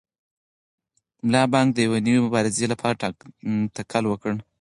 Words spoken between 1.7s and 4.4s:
د یوې نوې مبارزې لپاره تکل وکړ.